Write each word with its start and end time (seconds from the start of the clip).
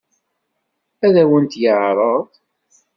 Ad 1.05 1.15
awen-t-yeɛṛeḍ? 1.23 2.25